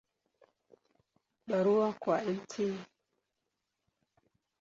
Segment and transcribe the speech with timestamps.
[1.47, 2.73] Barua kwa Mt.